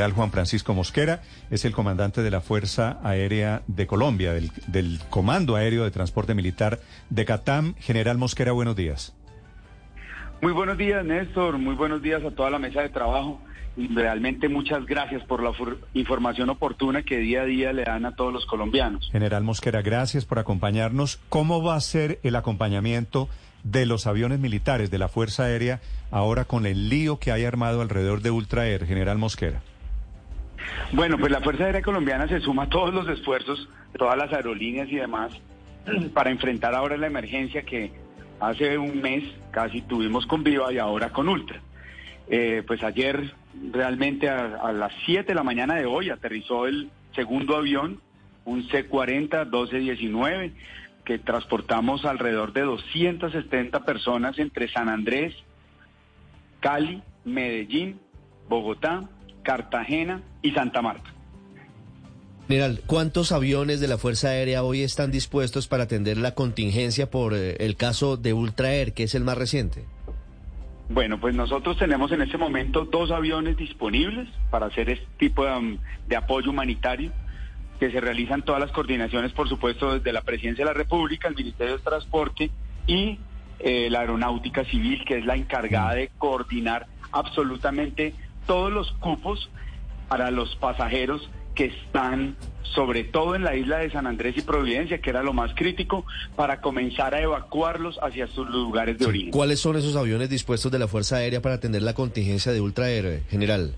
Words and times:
general 0.00 0.16
Juan 0.16 0.30
Francisco 0.30 0.72
Mosquera, 0.72 1.20
es 1.50 1.66
el 1.66 1.72
comandante 1.72 2.22
de 2.22 2.30
la 2.30 2.40
Fuerza 2.40 2.98
Aérea 3.02 3.60
de 3.66 3.86
Colombia, 3.86 4.32
del, 4.32 4.50
del 4.66 4.98
Comando 5.10 5.56
Aéreo 5.56 5.84
de 5.84 5.90
Transporte 5.90 6.34
Militar 6.34 6.78
de 7.10 7.26
Catam. 7.26 7.74
General 7.74 8.16
Mosquera, 8.16 8.52
buenos 8.52 8.76
días. 8.76 9.14
Muy 10.40 10.52
buenos 10.52 10.78
días, 10.78 11.04
Néstor. 11.04 11.58
Muy 11.58 11.74
buenos 11.74 12.00
días 12.00 12.24
a 12.24 12.30
toda 12.30 12.48
la 12.48 12.58
mesa 12.58 12.80
de 12.80 12.88
trabajo. 12.88 13.42
Y 13.76 13.88
realmente 13.94 14.48
muchas 14.48 14.86
gracias 14.86 15.22
por 15.24 15.42
la 15.42 15.52
información 15.92 16.48
oportuna 16.48 17.02
que 17.02 17.18
día 17.18 17.42
a 17.42 17.44
día 17.44 17.74
le 17.74 17.84
dan 17.84 18.06
a 18.06 18.14
todos 18.14 18.32
los 18.32 18.46
colombianos. 18.46 19.10
General 19.12 19.44
Mosquera, 19.44 19.82
gracias 19.82 20.24
por 20.24 20.38
acompañarnos. 20.38 21.20
¿Cómo 21.28 21.62
va 21.62 21.76
a 21.76 21.80
ser 21.80 22.20
el 22.22 22.36
acompañamiento 22.36 23.28
de 23.64 23.84
los 23.84 24.06
aviones 24.06 24.38
militares 24.38 24.90
de 24.90 24.96
la 24.96 25.08
Fuerza 25.08 25.44
Aérea 25.44 25.80
ahora 26.10 26.46
con 26.46 26.64
el 26.64 26.88
lío 26.88 27.18
que 27.18 27.32
hay 27.32 27.44
armado 27.44 27.82
alrededor 27.82 28.22
de 28.22 28.30
Ultraer, 28.30 28.86
General 28.86 29.18
Mosquera? 29.18 29.60
Bueno, 30.92 31.18
pues 31.18 31.30
la 31.30 31.40
Fuerza 31.40 31.64
Aérea 31.64 31.82
Colombiana 31.82 32.26
se 32.28 32.40
suma 32.40 32.64
a 32.64 32.68
todos 32.68 32.92
los 32.92 33.08
esfuerzos, 33.08 33.68
todas 33.96 34.16
las 34.16 34.32
aerolíneas 34.32 34.88
y 34.90 34.96
demás, 34.96 35.32
para 36.14 36.30
enfrentar 36.30 36.74
ahora 36.74 36.96
la 36.96 37.06
emergencia 37.06 37.62
que 37.62 37.92
hace 38.40 38.78
un 38.78 39.00
mes 39.00 39.24
casi 39.50 39.82
tuvimos 39.82 40.26
con 40.26 40.42
Viva 40.42 40.72
y 40.72 40.78
ahora 40.78 41.10
con 41.10 41.28
Ultra. 41.28 41.60
Eh, 42.28 42.62
pues 42.66 42.82
ayer 42.82 43.34
realmente 43.72 44.28
a, 44.28 44.72
las 44.72 44.92
7 45.04 45.26
de 45.26 45.34
la 45.34 45.42
mañana 45.42 45.74
de 45.74 45.86
hoy 45.86 46.10
aterrizó 46.10 46.66
el 46.66 46.90
segundo 47.14 47.56
avión, 47.56 48.00
un 48.44 48.66
C-40 48.68 49.44
1219, 49.44 50.52
que 51.04 51.18
transportamos 51.18 52.04
alrededor 52.04 52.52
de 52.52 52.62
270 52.62 53.84
personas 53.84 54.38
entre 54.38 54.68
San 54.68 54.88
Andrés, 54.88 55.34
Cali, 56.60 57.02
Medellín, 57.24 58.00
Bogotá, 58.48 59.00
Cartagena 59.42 60.22
y 60.42 60.52
Santa 60.52 60.82
Marta. 60.82 61.10
General, 62.50 62.80
¿cuántos 62.84 63.30
aviones 63.30 63.78
de 63.78 63.86
la 63.86 63.96
Fuerza 63.96 64.30
Aérea 64.30 64.64
hoy 64.64 64.82
están 64.82 65.12
dispuestos 65.12 65.68
para 65.68 65.84
atender 65.84 66.16
la 66.16 66.34
contingencia 66.34 67.08
por 67.08 67.32
eh, 67.32 67.54
el 67.60 67.76
caso 67.76 68.16
de 68.16 68.32
Ultraer, 68.32 68.92
que 68.92 69.04
es 69.04 69.14
el 69.14 69.22
más 69.22 69.38
reciente? 69.38 69.84
Bueno, 70.88 71.20
pues 71.20 71.36
nosotros 71.36 71.78
tenemos 71.78 72.10
en 72.10 72.22
este 72.22 72.36
momento 72.36 72.84
dos 72.84 73.12
aviones 73.12 73.56
disponibles 73.56 74.28
para 74.50 74.66
hacer 74.66 74.90
este 74.90 75.06
tipo 75.16 75.44
de, 75.44 76.16
apoyo 76.16 76.50
humanitario, 76.50 77.12
que 77.78 77.92
se 77.92 78.00
realizan 78.00 78.42
todas 78.42 78.60
las 78.60 78.72
coordinaciones, 78.72 79.30
por 79.30 79.48
supuesto, 79.48 79.94
desde 79.94 80.12
la 80.12 80.22
Presidencia 80.22 80.64
de 80.64 80.72
la 80.72 80.76
República, 80.76 81.28
el 81.28 81.36
Ministerio 81.36 81.76
de 81.76 81.84
Transporte 81.84 82.50
y 82.88 83.20
eh, 83.60 83.88
la 83.88 84.00
Aeronáutica 84.00 84.64
Civil, 84.64 85.04
que 85.06 85.18
es 85.18 85.24
la 85.24 85.36
encargada 85.36 85.94
de 85.94 86.10
coordinar 86.18 86.88
absolutamente 87.12 88.12
todos 88.46 88.72
los 88.72 88.92
cupos 88.92 89.50
para 90.08 90.30
los 90.30 90.56
pasajeros 90.56 91.28
que 91.54 91.66
están 91.66 92.36
sobre 92.74 93.04
todo 93.04 93.34
en 93.34 93.42
la 93.42 93.56
isla 93.56 93.78
de 93.78 93.90
San 93.90 94.06
Andrés 94.06 94.36
y 94.36 94.42
Providencia, 94.42 95.00
que 95.00 95.10
era 95.10 95.22
lo 95.22 95.32
más 95.32 95.54
crítico, 95.54 96.04
para 96.36 96.60
comenzar 96.60 97.14
a 97.14 97.20
evacuarlos 97.20 97.98
hacia 98.02 98.26
sus 98.28 98.48
lugares 98.48 98.98
de 98.98 99.06
origen. 99.06 99.30
¿Cuáles 99.30 99.60
son 99.60 99.76
esos 99.76 99.96
aviones 99.96 100.30
dispuestos 100.30 100.70
de 100.70 100.78
la 100.78 100.86
Fuerza 100.86 101.16
Aérea 101.16 101.42
para 101.42 101.56
atender 101.56 101.82
la 101.82 101.94
contingencia 101.94 102.52
de 102.52 102.60
ultrahéroe, 102.60 103.22
general? 103.28 103.74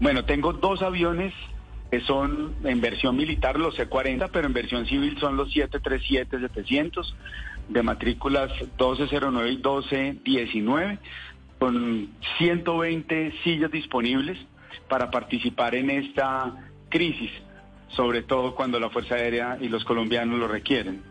Bueno, 0.00 0.24
tengo 0.24 0.52
dos 0.54 0.82
aviones 0.82 1.34
que 1.90 2.00
son 2.00 2.54
en 2.64 2.80
versión 2.80 3.16
militar 3.16 3.58
los 3.58 3.76
C-40, 3.76 4.30
pero 4.32 4.46
en 4.46 4.54
versión 4.54 4.86
civil 4.86 5.18
son 5.20 5.36
los 5.36 5.54
737-700 5.54 7.12
de 7.68 7.82
matrículas 7.82 8.50
1209 8.78 9.50
y 9.50 9.56
1219, 9.56 10.98
con 11.62 12.08
120 12.38 13.34
sillas 13.44 13.70
disponibles 13.70 14.36
para 14.88 15.12
participar 15.12 15.76
en 15.76 15.90
esta 15.90 16.56
crisis, 16.88 17.30
sobre 17.86 18.24
todo 18.24 18.56
cuando 18.56 18.80
la 18.80 18.90
Fuerza 18.90 19.14
Aérea 19.14 19.58
y 19.60 19.68
los 19.68 19.84
colombianos 19.84 20.40
lo 20.40 20.48
requieren. 20.48 21.04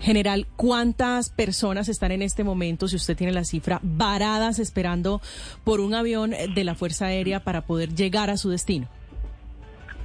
General, 0.00 0.46
¿cuántas 0.56 1.28
personas 1.28 1.90
están 1.90 2.12
en 2.12 2.22
este 2.22 2.44
momento, 2.44 2.88
si 2.88 2.96
usted 2.96 3.14
tiene 3.14 3.34
la 3.34 3.44
cifra, 3.44 3.78
varadas 3.82 4.58
esperando 4.58 5.20
por 5.64 5.80
un 5.80 5.94
avión 5.94 6.30
de 6.30 6.64
la 6.64 6.74
Fuerza 6.74 7.04
Aérea 7.04 7.40
para 7.40 7.60
poder 7.66 7.94
llegar 7.94 8.30
a 8.30 8.38
su 8.38 8.48
destino? 8.48 8.88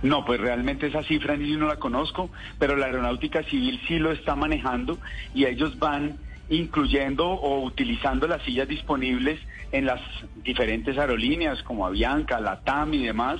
No, 0.03 0.25
pues 0.25 0.41
realmente 0.41 0.87
esa 0.87 1.03
cifra 1.03 1.37
ni 1.37 1.49
yo 1.49 1.57
no 1.57 1.67
la 1.67 1.77
conozco, 1.77 2.29
pero 2.59 2.75
la 2.75 2.87
aeronáutica 2.87 3.43
civil 3.43 3.79
sí 3.87 3.97
lo 3.97 4.11
está 4.11 4.35
manejando 4.35 4.97
y 5.33 5.45
ellos 5.45 5.79
van 5.79 6.17
incluyendo 6.51 7.27
o 7.27 7.63
utilizando 7.63 8.27
las 8.27 8.43
sillas 8.43 8.67
disponibles 8.67 9.39
en 9.71 9.85
las 9.85 10.01
diferentes 10.43 10.97
aerolíneas 10.97 11.63
como 11.63 11.85
Avianca, 11.85 12.39
Latam 12.39 12.93
y 12.93 13.05
demás. 13.05 13.39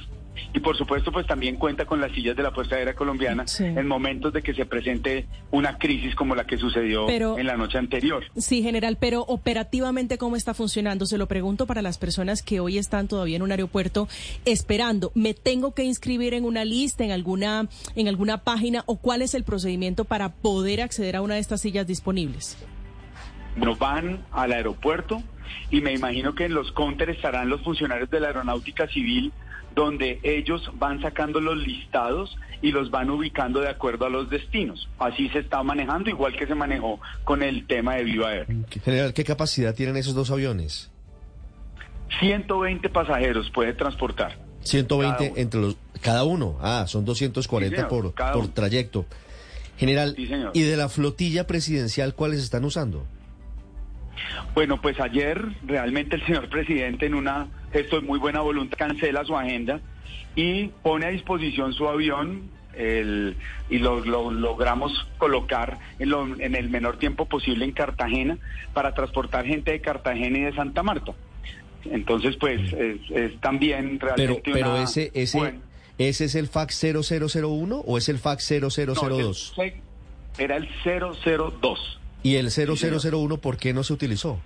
Y 0.53 0.61
por 0.61 0.77
supuesto, 0.77 1.11
pues 1.11 1.27
también 1.27 1.57
cuenta 1.57 1.85
con 1.85 1.99
las 1.99 2.13
sillas 2.13 2.37
de 2.37 2.43
la 2.43 2.51
Fuerza 2.51 2.75
Aérea 2.75 2.95
Colombiana 2.95 3.45
en 3.59 3.85
momentos 3.85 4.31
de 4.31 4.41
que 4.41 4.53
se 4.53 4.65
presente 4.65 5.27
una 5.51 5.77
crisis 5.77 6.15
como 6.15 6.35
la 6.35 6.45
que 6.45 6.57
sucedió 6.57 7.09
en 7.09 7.45
la 7.45 7.57
noche 7.57 7.77
anterior. 7.77 8.23
Sí, 8.37 8.63
general, 8.63 8.97
pero 8.97 9.21
operativamente, 9.23 10.17
¿cómo 10.17 10.37
está 10.37 10.53
funcionando? 10.53 11.05
Se 11.05 11.17
lo 11.17 11.27
pregunto 11.27 11.67
para 11.67 11.81
las 11.81 11.97
personas 11.97 12.41
que 12.41 12.61
hoy 12.61 12.77
están 12.77 13.09
todavía 13.09 13.35
en 13.35 13.41
un 13.41 13.51
aeropuerto 13.51 14.07
esperando. 14.45 15.11
¿Me 15.15 15.33
tengo 15.33 15.73
que 15.73 15.83
inscribir 15.83 16.33
en 16.33 16.45
una 16.45 16.63
lista, 16.63 17.03
en 17.03 17.11
alguna, 17.11 17.67
en 17.95 18.07
alguna 18.07 18.37
página 18.37 18.83
o 18.85 18.95
cuál 18.95 19.21
es 19.21 19.33
el 19.33 19.43
procedimiento 19.43 20.05
para 20.05 20.29
poder 20.29 20.81
acceder 20.81 21.17
a 21.17 21.21
una 21.21 21.33
de 21.33 21.41
estas 21.41 21.59
sillas 21.59 21.85
disponibles? 21.85 22.57
No 23.55 23.75
van 23.75 24.25
al 24.31 24.51
aeropuerto 24.53 25.21
y 25.69 25.81
me 25.81 25.93
imagino 25.93 26.35
que 26.35 26.45
en 26.45 26.53
los 26.53 26.71
counters 26.71 27.15
estarán 27.15 27.49
los 27.49 27.61
funcionarios 27.61 28.09
de 28.09 28.19
la 28.19 28.27
aeronáutica 28.27 28.87
civil 28.87 29.31
donde 29.75 30.19
ellos 30.23 30.69
van 30.75 31.01
sacando 31.01 31.39
los 31.39 31.57
listados 31.57 32.37
y 32.61 32.71
los 32.71 32.91
van 32.91 33.09
ubicando 33.09 33.61
de 33.61 33.69
acuerdo 33.69 34.05
a 34.05 34.09
los 34.09 34.29
destinos. 34.29 34.89
Así 34.99 35.29
se 35.29 35.39
está 35.39 35.63
manejando, 35.63 36.09
igual 36.09 36.35
que 36.35 36.45
se 36.45 36.55
manejó 36.55 36.99
con 37.23 37.41
el 37.41 37.65
tema 37.67 37.95
de 37.95 38.03
Viva 38.03 38.35
Air. 38.35 38.47
General, 38.83 39.13
¿qué 39.13 39.23
capacidad 39.23 39.73
tienen 39.73 39.95
esos 39.97 40.13
dos 40.13 40.29
aviones? 40.29 40.91
120 42.19 42.89
pasajeros 42.89 43.49
puede 43.51 43.73
transportar. 43.73 44.37
120 44.63 45.33
entre 45.37 45.61
los 45.61 45.77
cada 46.01 46.23
uno. 46.23 46.57
Ah, 46.61 46.85
son 46.87 47.05
240 47.05 47.87
por, 47.87 48.13
por 48.13 48.47
trayecto. 48.49 49.05
General, 49.77 50.15
¿y 50.53 50.61
de 50.61 50.77
la 50.77 50.89
flotilla 50.89 51.47
presidencial 51.47 52.13
cuáles 52.13 52.41
están 52.43 52.65
usando? 52.65 53.05
Bueno, 54.53 54.81
pues 54.81 54.99
ayer 54.99 55.41
realmente 55.65 56.15
el 56.15 56.25
señor 56.25 56.49
presidente 56.49 57.05
en 57.05 57.13
una 57.13 57.47
gesto 57.71 57.99
de 57.99 58.07
muy 58.07 58.19
buena 58.19 58.41
voluntad 58.41 58.77
cancela 58.77 59.23
su 59.23 59.35
agenda 59.35 59.79
y 60.35 60.67
pone 60.83 61.05
a 61.05 61.09
disposición 61.09 61.73
su 61.73 61.87
avión 61.87 62.49
y 63.69 63.77
lo, 63.79 63.99
logramos 64.31 65.07
colocar 65.17 65.77
en, 65.99 66.55
el 66.55 66.69
menor 66.69 66.97
tiempo 66.97 67.25
posible 67.25 67.65
en 67.65 67.71
Cartagena 67.71 68.37
para 68.73 68.93
transportar 68.93 69.45
gente 69.45 69.71
de 69.71 69.81
Cartagena 69.81 70.37
y 70.37 70.41
de 70.41 70.53
Santa 70.53 70.81
Marta. 70.81 71.13
Entonces, 71.85 72.37
pues 72.37 72.61
es, 72.73 73.39
también 73.41 73.99
realmente 73.99 74.41
Pero, 74.43 74.53
pero 74.53 74.77
ese, 74.77 75.11
ese, 75.13 75.55
¿ese 75.97 76.25
es 76.25 76.35
el 76.35 76.47
fax 76.47 76.79
0001 76.79 77.83
o 77.85 77.97
es 77.97 78.09
el 78.09 78.19
fax 78.19 78.47
0002? 78.47 79.55
era 80.37 80.57
el 80.57 80.69
002. 80.83 82.00
¿Y 82.23 82.35
el 82.35 82.49
0001 82.51 83.37
por 83.37 83.57
qué 83.57 83.73
no 83.73 83.83
se 83.83 83.93
utilizó? 83.93 84.39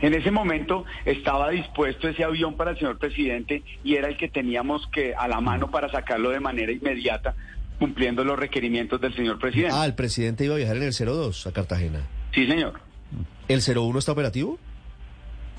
En 0.00 0.14
ese 0.14 0.30
momento 0.30 0.84
estaba 1.04 1.50
dispuesto 1.50 2.08
ese 2.08 2.24
avión 2.24 2.56
para 2.56 2.72
el 2.72 2.78
señor 2.78 2.98
presidente 2.98 3.62
y 3.84 3.94
era 3.94 4.08
el 4.08 4.16
que 4.16 4.28
teníamos 4.28 4.86
que 4.92 5.14
a 5.14 5.28
la 5.28 5.40
mano 5.40 5.70
para 5.70 5.88
sacarlo 5.90 6.30
de 6.30 6.40
manera 6.40 6.72
inmediata, 6.72 7.34
cumpliendo 7.78 8.24
los 8.24 8.38
requerimientos 8.38 9.00
del 9.00 9.14
señor 9.14 9.38
presidente. 9.38 9.74
Ah, 9.74 9.86
el 9.86 9.94
presidente 9.94 10.44
iba 10.44 10.54
a 10.54 10.58
viajar 10.58 10.76
en 10.76 10.82
el 10.82 10.92
02 10.92 11.46
a 11.46 11.52
Cartagena. 11.52 12.00
Sí, 12.34 12.46
señor. 12.46 12.80
¿El 13.48 13.60
01 13.60 13.98
está 13.98 14.12
operativo? 14.12 14.58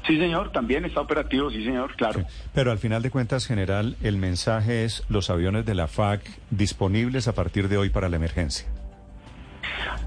Sí, 0.05 0.17
señor, 0.17 0.51
también 0.51 0.85
está 0.85 1.01
operativo, 1.01 1.49
sí, 1.49 1.63
señor, 1.63 1.95
claro. 1.95 2.23
Pero 2.53 2.71
al 2.71 2.77
final 2.77 3.01
de 3.01 3.09
cuentas, 3.09 3.45
general, 3.45 3.97
el 4.01 4.17
mensaje 4.17 4.85
es 4.85 5.03
los 5.09 5.29
aviones 5.29 5.65
de 5.65 5.75
la 5.75 5.87
FAC 5.87 6.21
disponibles 6.49 7.27
a 7.27 7.33
partir 7.33 7.67
de 7.67 7.77
hoy 7.77 7.89
para 7.89 8.07
la 8.07 8.15
emergencia. 8.15 8.67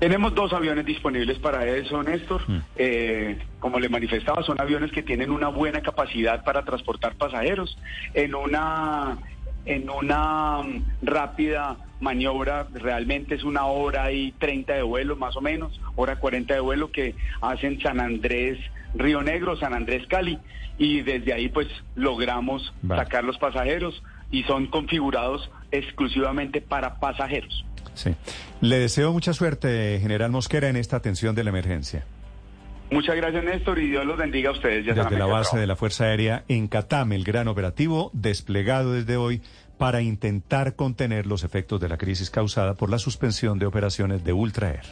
Tenemos 0.00 0.34
dos 0.34 0.52
aviones 0.54 0.86
disponibles 0.86 1.38
para 1.38 1.66
eso, 1.66 2.02
Néstor. 2.02 2.42
Mm. 2.48 2.58
Eh, 2.76 3.38
como 3.58 3.78
le 3.78 3.90
manifestaba, 3.90 4.42
son 4.42 4.58
aviones 4.58 4.90
que 4.92 5.02
tienen 5.02 5.30
una 5.30 5.48
buena 5.48 5.82
capacidad 5.82 6.42
para 6.42 6.64
transportar 6.64 7.16
pasajeros 7.16 7.76
en 8.14 8.34
una 8.34 9.18
en 9.66 9.90
una 9.90 10.62
mm, 10.62 10.84
rápida 11.02 11.76
maniobra, 12.00 12.66
realmente 12.72 13.34
es 13.34 13.44
una 13.44 13.66
hora 13.66 14.10
y 14.10 14.32
30 14.32 14.72
de 14.72 14.82
vuelo 14.82 15.16
más 15.16 15.36
o 15.36 15.42
menos, 15.42 15.78
hora 15.96 16.16
40 16.16 16.54
de 16.54 16.60
vuelo 16.60 16.90
que 16.90 17.14
hacen 17.42 17.78
San 17.82 18.00
Andrés, 18.00 18.58
Río 18.94 19.22
Negro, 19.22 19.58
San 19.58 19.74
Andrés, 19.74 20.06
Cali, 20.06 20.38
y 20.78 21.02
desde 21.02 21.34
ahí 21.34 21.50
pues 21.50 21.68
logramos 21.94 22.72
sacar 22.88 23.22
los 23.22 23.36
pasajeros 23.36 24.02
y 24.30 24.44
son 24.44 24.66
configurados 24.68 25.50
exclusivamente 25.70 26.62
para 26.62 26.98
pasajeros. 26.98 27.66
Sí. 27.92 28.14
Le 28.60 28.78
deseo 28.78 29.12
mucha 29.12 29.32
suerte, 29.32 29.98
general 30.00 30.30
Mosquera, 30.30 30.68
en 30.68 30.76
esta 30.76 30.96
atención 30.96 31.34
de 31.34 31.44
la 31.44 31.50
emergencia. 31.50 32.04
Muchas 32.90 33.16
gracias, 33.16 33.44
Néstor, 33.44 33.78
y 33.78 33.88
Dios 33.88 34.04
los 34.04 34.18
bendiga 34.18 34.50
a 34.50 34.52
ustedes. 34.52 34.84
Ya 34.84 34.94
desde 34.94 35.16
la 35.16 35.26
base 35.26 35.56
de 35.56 35.66
la 35.66 35.76
Fuerza 35.76 36.04
Aérea 36.04 36.44
en 36.48 36.66
Catam, 36.66 37.12
el 37.12 37.24
gran 37.24 37.48
operativo 37.48 38.10
desplegado 38.12 38.92
desde 38.92 39.16
hoy 39.16 39.42
para 39.78 40.02
intentar 40.02 40.74
contener 40.74 41.26
los 41.26 41.42
efectos 41.44 41.80
de 41.80 41.88
la 41.88 41.96
crisis 41.96 42.30
causada 42.30 42.74
por 42.74 42.90
la 42.90 42.98
suspensión 42.98 43.58
de 43.58 43.66
operaciones 43.66 44.24
de 44.24 44.32
Ultra 44.34 44.70
Air. 44.70 44.82